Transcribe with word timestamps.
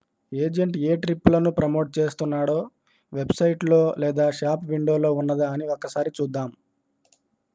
agent 0.31 0.77
ఏ 0.83 0.93
ట్రిప్పులను 1.01 1.49
promote 1.57 1.89
చేస్తున్నాడో 1.97 2.57
వెబ్ 3.13 3.33
సైట్ 3.39 3.63
లో 3.65 3.81
లేదా 4.03 4.25
షాప్ 4.39 4.63
విండోలో 4.71 5.11
ఉన్నదా 5.21 5.49
అని 5.53 5.67
ఒక్కసారి 5.75 6.11
చూద్దాం 6.17 6.49